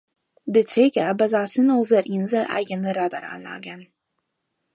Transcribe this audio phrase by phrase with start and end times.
[0.45, 3.93] Die Träger besaßen auf der Insel eigene Radaranlagen.